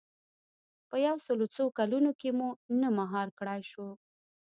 په 0.89 0.95
یو 1.05 1.17
سل 1.25 1.37
او 1.43 1.51
څو 1.55 1.65
کلونو 1.77 2.11
کې 2.19 2.29
مو 2.37 2.49
نه 2.81 2.89
مهار 2.97 3.27
کړای 3.39 3.61
شو. 3.71 3.87